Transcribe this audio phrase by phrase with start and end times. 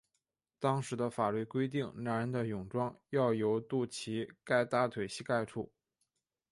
[0.57, 5.71] 当时的法律规定男人的泳装要由肚脐盖大腿膝盖处。